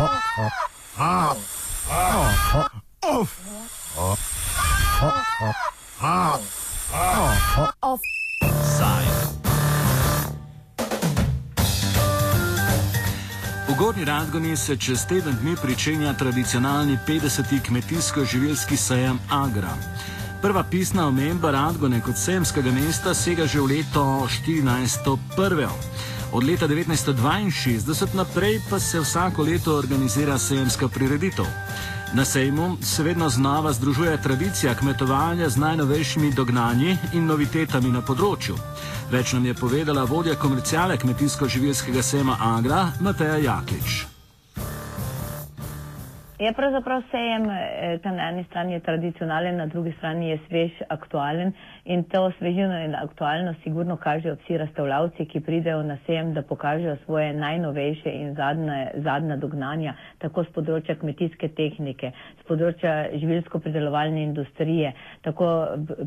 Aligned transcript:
V 0.00 0.02
Gorni 13.78 14.04
Radgoni 14.04 14.56
se 14.56 14.76
čez 14.76 15.06
teden 15.06 15.36
dni 15.42 15.56
pričenja 15.62 16.12
tradicionalni 16.12 16.98
50. 17.08 17.60
kmetijsko-živilski 17.66 18.76
sejem 18.76 19.18
Agra. 19.30 19.76
Prva 20.42 20.64
pisna 20.70 21.06
omemba 21.06 21.50
Radgone 21.50 22.00
kot 22.00 22.16
sejemskega 22.16 22.70
mesta 22.72 23.14
sega 23.14 23.46
že 23.46 23.60
v 23.60 23.66
leto 23.66 24.28
1401. 24.48 25.68
Od 26.32 26.44
leta 26.44 26.68
1962 26.68 28.14
naprej 28.14 28.60
pa 28.70 28.78
se 28.78 29.00
vsako 29.00 29.42
leto 29.42 29.76
organizira 29.76 30.38
sejemska 30.38 30.88
prireditev. 30.88 31.44
Na 32.14 32.24
sejmu 32.24 32.76
se 32.82 33.02
vedno 33.02 33.28
znova 33.28 33.72
združuje 33.72 34.22
tradicija 34.22 34.74
kmetovanja 34.74 35.48
z 35.48 35.56
najnovejšimi 35.56 36.32
dognanji 36.32 36.96
in 37.12 37.26
novitetami 37.26 37.90
na 37.90 38.02
področju. 38.02 38.54
Več 39.10 39.32
nam 39.32 39.46
je 39.46 39.54
povedala 39.54 40.04
vodja 40.04 40.34
komercijale 40.34 40.98
kmetijsko-živilskega 40.98 42.02
sejma 42.02 42.38
Agra, 42.40 42.92
Mateja 43.00 43.36
Jaklič. 43.36 44.19
Je 46.40 46.52
pravzaprav 46.52 47.02
sejem, 47.10 47.42
eh, 47.50 47.98
tam 48.02 48.16
na 48.16 48.28
eni 48.30 48.44
strani 48.44 48.72
je 48.72 48.80
tradicionalen, 48.80 49.56
na 49.56 49.66
drugi 49.66 49.92
strani 49.92 50.28
je 50.30 50.38
svež, 50.48 50.70
aktualen 50.88 51.52
in 51.84 52.04
to 52.04 52.30
svežino 52.38 52.78
in 52.84 52.94
aktualnost 52.94 53.60
sigurno 53.62 53.96
kažejo 53.96 54.36
vsi 54.36 54.56
razstavljavci, 54.58 55.26
ki 55.26 55.40
pridejo 55.40 55.82
na 55.82 55.98
sejem, 56.06 56.32
da 56.34 56.42
pokažejo 56.42 56.96
svoje 57.04 57.32
najnovejše 57.32 58.10
in 58.12 58.34
zadnje, 58.34 58.78
zadnja 58.94 59.36
dognanja, 59.36 59.92
tako 60.18 60.44
z 60.44 60.52
področja 60.56 60.94
kmetijske 60.96 61.48
tehnike, 61.48 62.12
z 62.40 62.48
področja 62.48 62.94
živilsko-predelovalne 63.20 64.24
industrije, 64.24 64.94
tako 65.22 65.50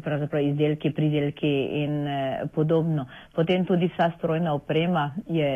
pravzaprav 0.03 0.41
izdelki, 0.47 0.89
pridelki 0.91 1.53
in 1.83 2.07
eh, 2.07 2.41
podobno. 2.55 3.05
Potem 3.35 3.65
tudi 3.69 3.91
vsa 3.93 4.09
strojna 4.17 4.53
oprema 4.57 5.11
je, 5.29 5.53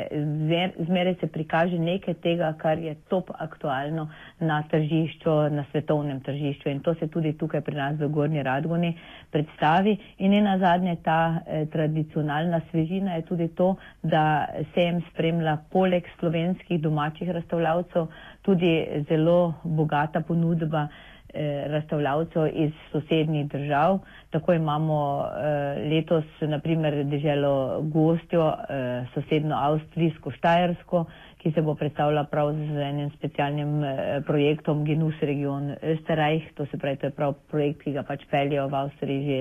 zmeraj 0.85 1.17
se 1.23 1.33
prikaže 1.33 1.81
nekaj 1.81 2.13
tega, 2.21 2.53
kar 2.61 2.77
je 2.77 2.93
top 3.09 3.33
aktualno 3.39 4.09
na 4.39 4.61
tržišču, 4.71 5.33
na 5.49 5.65
svetovnem 5.71 6.19
tržišču 6.21 6.69
in 6.69 6.79
to 6.79 6.93
se 6.95 7.07
tudi 7.07 7.33
tukaj 7.37 7.61
pri 7.61 7.75
nas 7.75 7.99
v 7.99 8.09
Gornji 8.09 8.43
Radgoni 8.43 8.93
predstavi. 9.31 9.97
In 10.19 10.33
ena 10.33 10.57
zadnja 10.59 10.95
ta 11.03 11.19
eh, 11.45 11.65
tradicionalna 11.65 12.61
svežina 12.71 13.15
je 13.15 13.25
tudi 13.25 13.47
to, 13.47 13.75
da 14.03 14.45
se 14.73 14.81
jim 14.81 15.01
spremlja 15.11 15.57
poleg 15.71 16.03
slovenskih 16.19 16.81
domačih 16.81 17.29
razstavljavcev 17.31 18.07
tudi 18.41 18.87
zelo 19.09 19.53
bogata 19.63 20.21
ponudba 20.21 20.87
eh, 21.33 21.63
razstavljavcev 21.67 22.47
iz 22.53 22.71
sosednjih 22.91 23.47
držav. 23.47 23.99
Tako 24.29 24.53
imamo 24.53 24.99
eh, 25.25 25.89
letos 25.89 26.23
naprimer 26.41 27.03
deželo 27.05 27.81
gostjo, 27.81 28.53
eh, 28.69 29.05
sosedno 29.13 29.55
Avstrijsko, 29.55 30.31
Štajersko, 30.31 31.05
ki 31.37 31.51
se 31.53 31.61
bo 31.61 31.75
predstavila 31.75 32.23
prav 32.25 32.51
z 32.53 32.77
enim 32.81 33.09
specialnim 33.13 33.83
eh, 33.83 33.95
projektom 34.25 34.83
Genus 34.85 35.15
Region 35.21 35.75
Österreich. 35.81 36.49
To 36.55 36.65
se 36.65 36.77
pravi, 36.77 36.97
to 36.97 37.05
je 37.07 37.15
prav 37.15 37.35
projekt, 37.51 37.83
ki 37.83 37.93
ga 37.93 38.03
pač 38.03 38.25
peljejo 38.31 38.67
v 38.67 38.79
Avstriji 38.81 39.23
že 39.27 39.39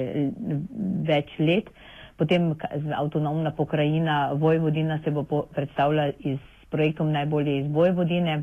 več 1.09 1.33
let. 1.39 1.71
Potem 2.17 2.53
avtonomna 2.97 3.51
pokrajina 3.53 4.33
Vojvodina 4.35 5.01
se 5.05 5.11
bo 5.11 5.25
predstavila 5.53 6.11
z 6.25 6.39
projektom 6.71 7.13
najbolje 7.13 7.59
iz 7.61 7.67
Vojvodine. 7.73 8.43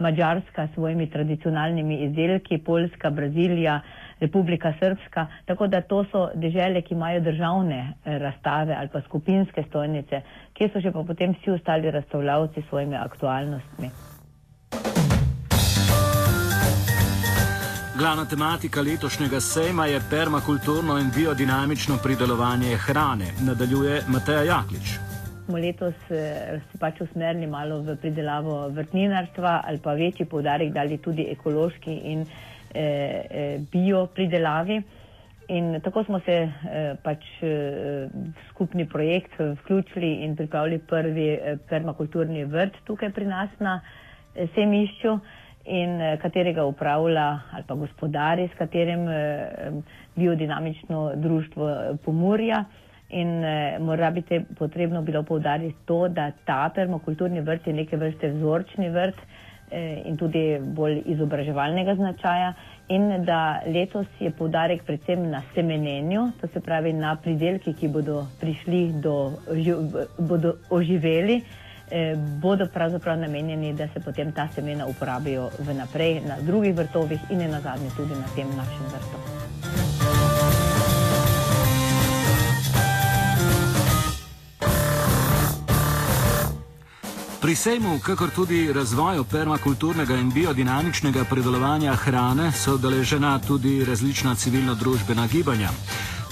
Mačarska 0.00 0.66
s 0.66 0.74
svojimi 0.74 1.10
tradicionalnimi 1.10 2.04
izdelki, 2.04 2.58
Poljska, 2.58 3.10
Brazilija, 3.10 3.80
Republika 4.20 4.72
Srpska. 4.80 5.26
Tako 5.44 5.66
da 5.66 5.80
to 5.80 6.04
so 6.04 6.28
dežele, 6.34 6.82
ki 6.82 6.94
imajo 6.94 7.20
državne 7.20 7.80
eh, 8.04 8.18
razstave 8.18 8.74
ali 8.78 8.88
pa 8.92 9.00
skupinske 9.00 9.64
stojnice, 9.68 10.22
kjer 10.52 10.70
so 10.72 10.80
še 10.80 10.92
pa 10.92 11.02
potem 11.02 11.34
vsi 11.40 11.50
ostali 11.50 11.90
razstavljavci 11.90 12.62
s 12.62 12.68
svojimi 12.68 12.96
aktualnostmi. 12.96 13.90
Glavna 18.00 18.24
tematika 18.24 18.80
letošnjega 18.80 19.40
sejma 19.40 19.86
je 19.86 20.00
permakulturno 20.10 20.98
in 20.98 21.12
biodinamično 21.16 21.98
pridelovanje 22.02 22.76
hrane, 22.76 23.28
nadaljuje 23.44 24.02
Mateja 24.08 24.42
Jaklič 24.42 25.09
smo 25.50 25.58
letos 25.58 25.94
eh, 26.08 26.60
se 26.62 26.78
pač 26.78 27.00
usmerili 27.00 27.46
malo 27.48 27.80
v 27.82 27.96
pridelavo 27.96 28.68
vrtninarstva 28.70 29.64
ali 29.64 29.78
pa 29.78 29.94
večji 29.94 30.26
povdarek 30.26 30.70
dali 30.72 30.98
tudi 30.98 31.26
ekološki 31.26 31.90
in 32.04 32.20
eh, 32.20 32.28
eh, 32.74 33.58
bio 33.66 34.06
pridelavi. 34.06 34.82
In 35.50 35.80
tako 35.82 36.04
smo 36.04 36.20
se 36.20 36.36
eh, 36.36 36.52
pač 37.02 37.24
eh, 37.42 38.06
skupni 38.48 38.86
projekt 38.86 39.34
vključili 39.40 40.12
in 40.22 40.36
pripravili 40.36 40.78
prvi 40.80 41.28
eh, 41.30 41.56
permakulturni 41.68 42.44
vrt 42.46 42.78
tukaj 42.86 43.10
pri 43.10 43.26
nas 43.26 43.50
na 43.58 43.80
eh, 43.80 44.46
semišču 44.54 45.16
in 45.66 46.00
eh, 46.00 46.18
katerega 46.18 46.64
upravlja 46.64 47.26
ali 47.50 47.64
pa 47.66 47.74
gospodari, 47.74 48.46
s 48.46 48.54
katerim 48.54 49.08
eh, 49.08 49.72
biodinamično 50.16 51.12
društvo 51.16 51.74
Pomurja. 52.04 52.64
In 53.10 53.44
eh, 53.44 53.78
mora 53.78 54.10
biti 54.10 54.40
potrebno 54.58 55.02
bilo 55.02 55.22
povdariti 55.22 55.76
to, 55.84 56.08
da 56.08 56.30
ta 56.44 56.70
permakulturni 56.74 57.40
vrt 57.40 57.66
je 57.66 57.72
neke 57.72 57.96
vrste 57.96 58.28
vzorčni 58.30 58.90
vrt 58.90 59.16
eh, 59.70 60.02
in 60.06 60.16
tudi 60.16 60.58
bolj 60.62 61.02
izobraževalnega 61.06 61.94
značaja. 61.94 62.52
In 62.88 63.24
da 63.24 63.62
letos 63.66 64.06
je 64.18 64.30
povdarek 64.30 64.82
predvsem 64.86 65.28
na 65.30 65.42
semenenju, 65.54 66.30
to 66.40 66.46
se 66.46 66.60
pravi 66.60 66.92
na 66.92 67.16
pridelki, 67.16 67.74
ki 67.74 67.88
bodo 67.88 68.24
prišli 68.40 68.92
do, 69.02 69.32
bodo 70.18 70.56
oživeli, 70.70 71.40
eh, 71.90 72.14
bodo 72.42 72.66
pravzaprav 72.66 73.18
namenjeni, 73.18 73.74
da 73.74 73.88
se 73.88 74.00
potem 74.00 74.32
ta 74.32 74.48
semena 74.54 74.86
uporabijo 74.86 75.50
vnaprej 75.58 76.20
na 76.26 76.40
drugih 76.46 76.74
vrtovih 76.74 77.30
in 77.30 77.50
na 77.50 77.60
zadnje 77.60 77.90
tudi 77.96 78.14
na 78.14 78.26
tem 78.34 78.50
našem 78.56 78.86
vrtu. 78.94 79.69
Pri 87.40 87.56
sejmu, 87.56 87.98
kakor 88.04 88.30
tudi 88.30 88.72
razvoju 88.72 89.24
permakulturnega 89.24 90.16
in 90.20 90.28
biodinamičnega 90.30 91.24
predelovanja 91.24 91.94
hrane, 91.96 92.52
so 92.52 92.76
deležena 92.76 93.38
tudi 93.38 93.84
različna 93.84 94.34
civilno-družbena 94.34 95.26
gibanja. 95.26 95.70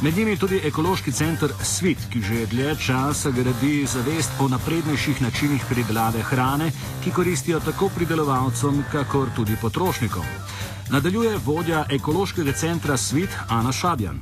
Med 0.03 0.17
njimi 0.17 0.37
tudi 0.37 0.61
ekološki 0.65 1.13
center 1.13 1.53
Svit, 1.63 1.99
ki 2.13 2.21
že 2.21 2.47
dlje 2.47 2.75
časa 2.87 3.31
gradi 3.31 3.87
zavest 3.87 4.31
o 4.41 4.49
naprednejših 4.49 5.23
načinih 5.23 5.65
pridelave 5.71 6.23
hrane, 6.23 6.71
ki 7.05 7.11
koristijo 7.11 7.61
tako 7.61 7.89
pridelovalcem, 7.89 8.85
kakor 8.93 9.29
tudi 9.37 9.57
potrošnikom. 9.63 10.29
Nadaljuje 10.91 11.39
vodja 11.45 11.87
ekološkega 11.91 12.53
centra 12.53 12.97
Svit 12.97 13.31
Ana 13.49 13.73
Šabjan 13.73 14.21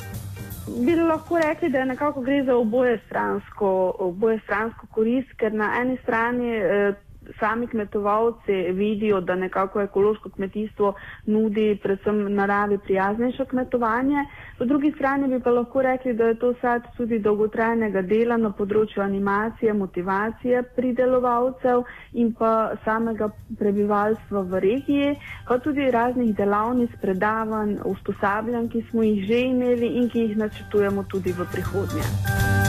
bi 0.67 0.95
lahko 0.97 1.39
rekli, 1.39 1.69
da 1.69 1.85
nekako 1.85 2.21
gre 2.21 2.43
za 2.45 2.57
oboje 2.57 2.99
stransko, 3.07 3.95
oboje 3.99 4.41
stransko 4.45 4.87
korist, 4.91 5.33
ker 5.39 5.53
na 5.55 5.71
eni 5.81 5.99
strani 6.03 6.57
eh, 6.57 6.95
sami 7.41 7.67
kmetovalci 7.67 8.53
vidijo, 8.73 9.21
da 9.21 9.35
nekako 9.35 9.81
ekološko 9.81 10.29
kmetijstvo 10.31 10.95
nudi 11.27 11.79
predvsem 11.83 12.35
naravi 12.35 12.79
prijaznejše 12.79 13.45
kmetovanje. 13.45 14.25
Po 14.59 14.65
drugi 14.65 14.93
strani 14.93 15.29
bi 15.29 15.41
pa 15.41 15.51
lahko 15.51 15.83
rekli, 15.83 16.15
da 16.15 16.25
je 16.25 16.39
to 16.39 16.55
sad 16.61 16.83
tudi 16.97 17.19
dolgotrajnega 17.19 18.03
dela 18.03 18.37
na 18.37 18.51
področju 18.51 19.03
animacije, 19.03 19.73
motivacije 19.73 20.63
pridelovalcev 20.77 21.83
in 22.13 22.33
pa 22.33 22.53
samega 22.85 23.31
prebivalstva 23.59 24.43
v 24.43 24.61
regiji, 24.61 25.17
pa 25.49 25.59
tudi 25.59 25.91
raznih 25.91 26.35
delavnic, 26.37 26.95
predavanj, 27.03 27.79
usposabljanj, 27.85 28.71
ki 28.73 28.87
smo 28.91 29.03
jih 29.03 29.27
že 29.27 29.43
imeli 29.51 29.93
in 30.01 30.09
ki 30.11 30.29
jih 30.29 30.37
načrtujemo 30.37 31.05
tudi 31.11 31.33
v 31.33 31.47
prihodnje. 31.53 32.66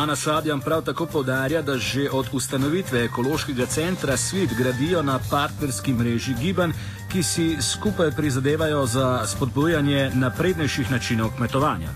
Ana 0.00 0.16
Šabjan 0.16 0.60
prav 0.60 0.82
tako 0.82 1.06
povdarja, 1.12 1.62
da 1.62 1.76
že 1.76 2.08
od 2.12 2.26
ustanovitve 2.32 3.04
ekološkega 3.04 3.66
centra 3.66 4.16
Svit 4.16 4.50
gradijo 4.58 5.02
na 5.02 5.18
partnerski 5.30 5.92
mreži 5.92 6.34
gibanj, 6.42 6.72
ki 7.12 7.22
si 7.22 7.56
skupaj 7.62 8.10
prizadevajo 8.16 8.86
za 8.86 9.26
spodbujanje 9.26 10.10
naprednejših 10.14 10.90
načinov 10.90 11.28
kmetovanja. 11.36 11.90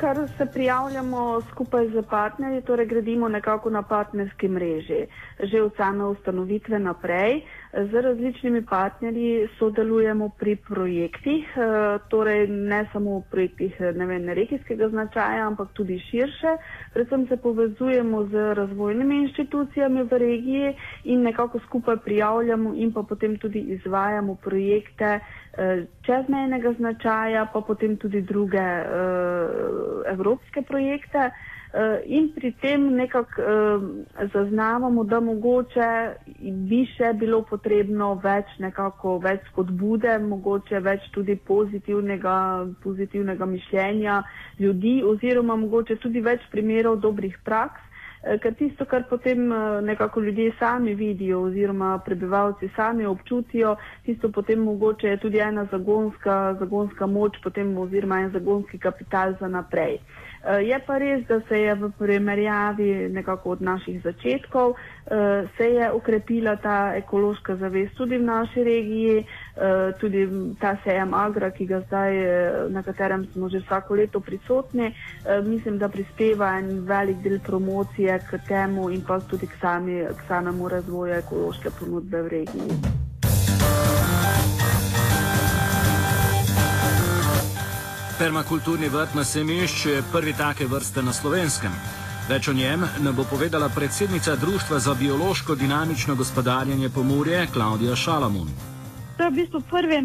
kar 0.00 0.16
se 0.38 0.46
prijavljamo 0.52 1.40
skupaj 1.50 1.88
z 1.88 2.02
partnerji, 2.10 2.62
torej 2.62 2.86
gradimo 2.86 3.28
nekako 3.28 3.70
na 3.70 3.82
partnerski 3.82 4.48
mreži. 4.48 5.06
Že 5.42 5.62
od 5.62 5.72
same 5.76 6.04
ustanovitve 6.04 6.78
naprej 6.78 7.42
z 7.76 7.92
različnimi 7.96 8.62
partnerji 8.62 9.30
sodelujemo 9.54 10.28
pri 10.30 10.56
projektih, 10.58 11.46
eh, 11.50 11.62
torej 12.08 12.44
ne 12.48 12.86
samo 12.92 13.16
v 13.16 13.24
projektih 13.24 13.74
ne 13.92 14.06
vem, 14.06 14.28
regijskega 14.30 14.88
značaja, 14.88 15.42
ampak 15.44 15.68
tudi 15.72 15.96
širše. 16.00 16.52
Predvsem 16.92 17.26
se 17.26 17.36
povezujemo 17.38 18.24
z 18.24 18.44
razvojnimi 18.54 19.16
inštitucijami 19.18 20.02
v 20.04 20.18
regiji 20.18 20.74
in 21.06 21.22
nekako 21.22 21.58
skupaj 21.60 21.96
prijavljamo 21.98 22.74
in 22.76 22.92
pa 22.92 23.02
potem 23.04 23.36
tudi 23.36 23.58
izvajamo 23.72 24.34
projekte 24.36 25.18
eh, 25.52 25.82
čezmejnega 26.02 26.72
značaja, 26.74 27.46
pa 27.46 27.60
potem 27.62 27.96
tudi 27.96 28.20
druge 28.22 28.62
evropske 30.06 30.62
projekte. 30.62 31.30
Uh, 31.74 31.98
in 32.06 32.28
pri 32.30 32.52
tem 32.62 32.84
nekako 32.94 33.42
uh, 33.42 33.82
zaznavamo, 34.32 35.02
da 35.04 35.18
mogoče 35.20 35.88
bi 36.68 36.84
še 36.86 37.10
bilo 37.18 37.40
potrebno 37.42 38.12
več 38.22 38.52
nekako 38.62 39.16
več 39.24 39.42
spodbude, 39.50 40.12
mogoče 40.22 40.78
več 40.80 41.08
tudi 41.16 41.34
pozitivnega, 41.50 42.36
pozitivnega 42.84 43.46
mišljenja 43.46 44.20
ljudi 44.62 45.00
oziroma 45.02 45.56
mogoče 45.56 45.98
tudi 45.98 46.22
več 46.22 46.46
primerov 46.54 47.00
dobrih 47.02 47.34
praks, 47.44 47.82
Eh, 47.82 47.93
ker 48.40 48.54
tisto, 48.54 48.84
kar 48.84 49.04
potem 49.08 49.52
eh, 49.52 49.80
nekako 49.82 50.20
ljudje 50.20 50.52
sami 50.58 50.94
vidijo 50.94 51.42
oziroma 51.42 51.98
prebivalci 51.98 52.68
sami 52.76 53.06
občutijo, 53.06 53.76
tisto 54.04 54.32
potem 54.32 54.58
mogoče 54.60 55.06
je 55.08 55.16
tudi 55.16 55.38
ena 55.38 55.66
zagonska, 55.70 56.56
zagonska 56.58 57.06
moč 57.06 57.36
potem 57.42 57.78
oziroma 57.78 58.20
en 58.20 58.30
zagonski 58.30 58.78
kapital 58.78 59.34
za 59.40 59.48
naprej. 59.48 59.98
Eh, 60.44 60.60
je 60.62 60.78
pa 60.86 60.98
res, 60.98 61.26
da 61.28 61.40
se 61.40 61.58
je 61.60 61.74
v 61.74 61.90
primerjavi 61.98 62.88
nekako 63.08 63.50
od 63.50 63.62
naših 63.62 64.02
začetkov, 64.02 64.74
se 65.56 65.64
je 65.64 65.92
ukrepila 65.92 66.56
ta 66.56 66.94
ekološka 66.96 67.56
zavest 67.56 67.92
tudi 67.96 68.16
v 68.16 68.22
naši 68.24 68.62
regiji, 68.64 69.24
tudi 70.00 70.22
ta 70.60 70.76
sejem 70.84 71.12
Agra, 71.14 71.50
ki 71.50 71.66
ga 71.66 71.80
zdaj, 71.80 72.16
na 72.70 72.82
katerem 72.82 73.26
smo 73.26 73.48
že 73.48 73.60
vsako 73.60 73.94
leto 73.94 74.20
prisotni, 74.20 74.94
mislim, 75.44 75.76
da 75.78 75.88
prispeva 75.88 76.54
en 76.58 76.86
velik 76.88 77.20
del 77.20 77.36
promocije 77.40 78.13
k 78.18 78.38
temu 78.48 78.90
in 78.90 79.02
pa 79.06 79.20
tudi 79.20 79.46
k, 79.46 79.56
sami, 79.60 80.02
k 80.16 80.28
samemu 80.28 80.68
razvoju 80.68 81.14
ekološke 81.14 81.70
ponudbe 81.78 82.22
v 82.22 82.28
regiji. 82.28 82.78
Permakulturni 88.18 88.88
vrt 88.88 89.14
na 89.14 89.24
semišču 89.24 89.88
je 89.90 90.02
prvi 90.12 90.32
take 90.32 90.66
vrste 90.66 91.02
na 91.02 91.12
slovenskem. 91.12 91.72
Več 92.28 92.48
o 92.48 92.52
njem 92.52 92.86
nam 93.04 93.16
bo 93.16 93.24
povedala 93.30 93.68
predsednica 93.68 94.36
Društva 94.36 94.78
za 94.78 94.94
biološko 94.94 95.54
dinamično 95.54 96.14
gospodarjenje 96.14 96.88
Pomorje, 96.94 97.46
Klaudija 97.52 97.96
Šalamun. 97.96 98.48
To 99.16 99.24
je 99.24 99.30
v 99.30 99.34
bistvu 99.34 99.60
prvi 99.70 99.98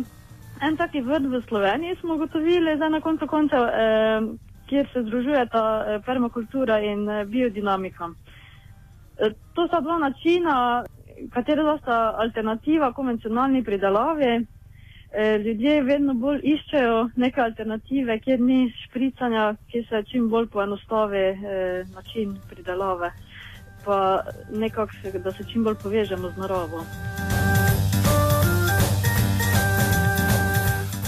en 0.61 0.77
taki 0.77 1.01
vrt 1.01 1.29
v 1.31 1.41
Sloveniji, 1.47 1.95
smo 2.01 2.15
ugotovili, 2.15 2.75
zdaj 2.75 2.89
na 2.89 3.01
koncu 3.01 3.27
koncev. 3.27 3.63
Eh, 3.63 4.49
kjer 4.69 4.88
se 4.94 5.01
združujeta 5.04 5.63
eh, 5.88 6.01
permakultura 6.06 6.80
in 6.80 7.10
eh, 7.10 7.25
biodinamika. 7.25 8.12
Eh, 9.18 9.33
to 9.54 9.68
sta 9.68 9.81
dva 9.81 9.98
načina, 9.98 10.86
katera 11.33 11.77
sta 11.81 11.98
alternativa 12.18 12.94
konvencionalni 12.94 13.63
pridelavi. 13.63 14.45
Ljudje 15.45 15.80
vedno 15.81 16.13
bolj 16.13 16.44
iščejo 16.45 16.98
neke 17.18 17.42
alternative, 17.42 18.19
kjer 18.21 18.44
ni 18.45 18.60
špricanja, 18.83 19.56
kjer 19.71 19.88
se 19.89 20.04
čim 20.12 20.27
bolj 20.30 20.45
poenostavi 20.54 21.24
način 21.95 22.38
pridelave, 22.50 23.10
pa 23.86 24.21
nekako, 24.54 25.18
da 25.24 25.31
se 25.31 25.50
čim 25.51 25.63
bolj 25.63 25.81
povežemo 25.83 26.30
z 26.30 26.38
naravo. 26.38 26.86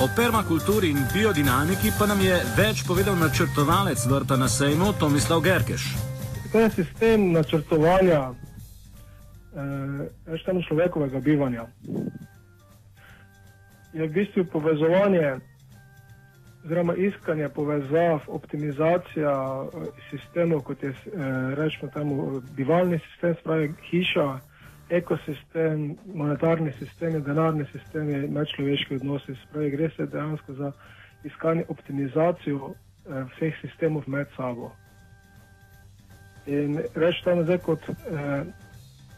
O 0.02 0.08
permakulturi 0.16 0.90
in 0.90 0.98
biodinamiki 1.14 1.92
pa 2.00 2.08
nam 2.10 2.22
je 2.26 2.34
več 2.58 2.80
povedal 2.88 3.14
načrtovalec 3.22 4.02
vrta 4.10 4.34
na 4.34 4.48
sejmu 4.50 4.94
Tomislav 5.00 5.44
Gerkeš. 5.46 5.84
To 6.52 6.60
je 6.60 6.70
sistem 6.74 7.28
načrtovanja 7.36 8.32
eh, 9.54 10.66
človekovega 10.66 11.20
bivanja. 11.20 11.68
Je 13.94 14.08
v 14.08 14.10
bistvu 14.10 14.46
povezovanje, 14.50 15.38
oziroma 16.66 16.96
iskanje 16.98 17.50
povezav, 17.54 18.26
optimizacija 18.28 19.34
eh, 19.38 19.86
sistemov, 20.10 20.64
kot 20.66 20.84
je 20.84 20.90
eh, 20.90 20.96
rečemo 21.62 21.92
temu 21.94 22.42
bivalni 22.58 22.98
sistem, 23.06 23.38
spravi 23.42 23.74
hiša 23.92 24.40
ekosistem, 24.92 25.96
monetarni 26.14 26.74
sistem, 26.80 27.22
denarni 27.24 27.66
sistem, 27.72 28.10
medčloveški 28.34 28.96
odnosi. 29.00 29.36
Spravi, 29.46 29.72
gre 29.72 29.90
se 29.96 30.06
dejansko 30.06 30.54
za 30.54 30.72
iskanje 31.24 31.66
optimizacijo 31.70 32.72
eh, 32.74 33.24
vseh 33.32 33.54
sistemov 33.62 34.04
med 34.08 34.28
sabo. 34.36 34.72
In 36.46 36.80
reči 36.96 37.24
tam 37.24 37.44
zdaj 37.44 37.58
kot 37.58 37.90
eh, 37.90 38.44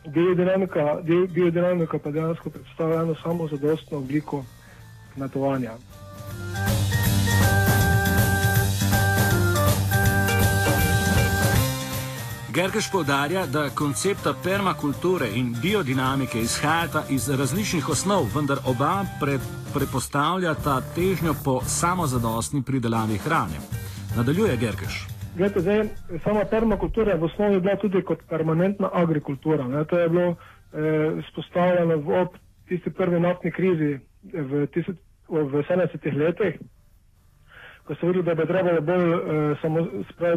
biodinamika, 0.08 1.00
biodinamika 1.34 2.00
pa 2.00 2.12
dejansko 2.12 2.50
predstavlja 2.50 3.02
eno 3.02 3.16
samo 3.24 3.48
zadostno 3.48 3.98
obliko 3.98 4.44
kmetovanja. 5.14 5.72
Gerkeš 12.56 12.92
povdarja, 12.92 13.46
da 13.46 13.70
koncepta 13.70 14.34
permakulture 14.44 15.28
in 15.36 15.56
biodinamike 15.62 16.40
izhajata 16.40 17.02
iz 17.10 17.30
različnih 17.40 17.90
osnov, 17.90 18.28
vendar 18.36 18.60
oba 18.72 19.06
pre, 19.22 19.38
prepostavljata 19.74 20.76
težnjo 20.96 21.34
po 21.46 21.56
samozadostni 21.62 22.62
pridelavi 22.68 23.18
hrane. 23.18 23.58
Nadaljuje 24.18 24.58
Gerkeš. 24.58 24.96
Glede, 25.38 25.62
zdaj, 25.62 25.82
sama 26.24 26.44
permakultura 26.52 27.12
je 27.12 27.18
v 27.18 27.24
osnovi 27.24 27.60
bila 27.60 27.76
tudi 27.76 28.04
kot 28.10 28.20
permanentna 28.30 28.90
agrikultura. 28.94 29.68
Ne? 29.68 29.86
To 29.86 30.00
je 30.00 30.10
bilo 30.10 30.30
eh, 30.30 30.38
spostavljeno 31.32 31.98
v 31.98 32.28
tisti 32.68 32.90
prvi 32.90 33.20
naftni 33.20 33.52
krizi 33.52 34.00
v, 34.34 34.68
v 35.28 35.66
70-ih 35.70 36.16
letih 36.22 36.62
ko 37.84 37.96
so 37.96 38.08
videli, 38.08 38.24
da 38.24 38.36
bi 38.36 38.46
trebalo 38.48 38.82
bolj, 38.82 39.10
uh, 39.14 39.58
samo, 39.62 39.88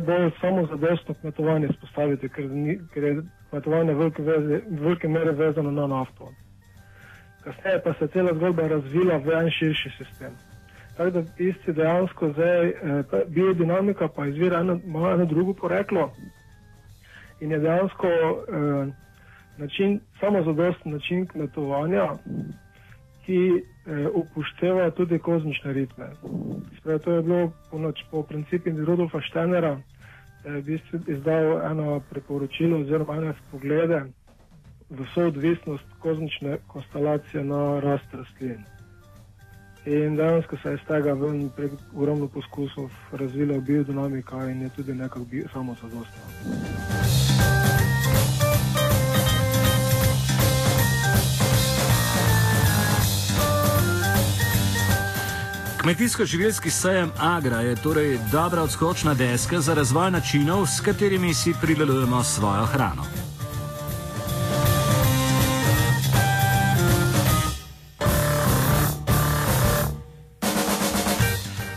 bolj 0.06 0.30
samozadostno 0.40 1.14
kmetovanje 1.20 1.68
spostaviti, 1.76 2.28
ker, 2.28 2.50
ni, 2.50 2.78
ker 2.94 3.04
je 3.04 3.22
kmetovanje 3.50 3.94
v 3.94 4.10
veliki 4.80 5.08
meri 5.08 5.30
vezano 5.30 5.70
na 5.70 5.86
nafto. 5.86 6.32
Kasneje 7.44 7.82
pa 7.84 7.92
se 7.94 8.04
je 8.04 8.08
cela 8.08 8.34
zgodba 8.34 8.68
razvila 8.68 9.16
v 9.16 9.32
en 9.32 9.50
širši 9.50 9.90
sistem. 9.98 10.32
Tako 10.96 11.10
da 11.10 11.22
isti 11.38 11.72
dejansko 11.72 12.32
zdaj 12.32 12.68
eh, 12.68 12.74
biodinamika 13.26 14.08
pa 14.08 14.26
izvira 14.26 14.60
eno, 14.60 14.80
ima 14.84 15.10
eno 15.10 15.24
drugo 15.24 15.54
poreklo 15.54 16.12
in 17.40 17.52
je 17.52 17.58
dejansko 17.58 18.06
eh, 18.06 18.92
način, 19.58 20.00
samozadosten 20.20 20.92
način 20.92 21.26
kmetovanja, 21.26 22.08
ki 23.26 23.38
eh, 23.58 24.06
upošteva 24.14 24.90
tudi 24.90 25.18
kozmične 25.18 25.72
ritme. 25.72 26.10
Spravi, 26.78 26.98
to 27.00 27.12
je 27.12 27.22
bilo 27.22 27.52
po, 27.70 27.78
noč, 27.78 28.04
po 28.10 28.22
principu 28.22 28.70
Rudolfa 28.70 29.20
Štenera, 29.20 29.76
da 30.44 30.50
je 30.50 30.60
v 30.60 30.64
bistvu 30.64 31.00
izdal 31.06 31.58
eno 31.70 32.00
priporočilo 32.10 32.78
oziroma 32.80 33.16
ene 33.18 33.34
poglede 33.50 34.04
v 34.90 35.06
soodvisnost 35.14 35.84
kozmične 35.98 36.58
konstelacije 36.66 37.44
na 37.44 37.80
rast 37.80 38.14
rastlin. 38.14 38.62
In 39.86 40.16
dejansko 40.16 40.56
se 40.62 40.68
je 40.68 40.74
iz 40.74 40.86
tega 40.86 41.12
ven 41.12 41.50
prek 41.56 41.72
ogromno 41.94 42.28
poskusov 42.28 42.90
razvila 43.12 43.58
biodinamika 43.60 44.50
in 44.50 44.62
je 44.62 44.70
tudi 44.76 44.94
nekako 44.94 45.26
samo 45.52 45.74
zadostna. 45.82 46.95
Kmetijsko-živilski 55.86 56.70
sejem 56.70 57.10
Agra 57.18 57.60
je 57.60 57.76
torej 57.76 58.18
dobra 58.32 58.62
odskočna 58.62 59.14
deska 59.14 59.60
za 59.60 59.74
razvoj 59.74 60.10
načinov, 60.10 60.66
s 60.66 60.80
katerimi 60.80 61.34
si 61.34 61.54
pridelujemo 61.60 62.22
svojo 62.24 62.66
hrano. 62.66 63.04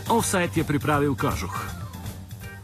Offset 0.08 0.56
je 0.56 0.64
pripravil 0.64 1.14
kažuh. 1.14 1.79